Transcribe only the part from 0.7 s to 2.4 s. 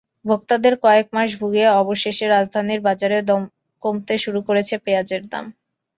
কয়েক মাস ভুগিয়ে অবশেষে